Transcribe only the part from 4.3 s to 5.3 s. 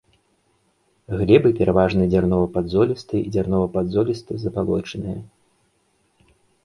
забалочаныя.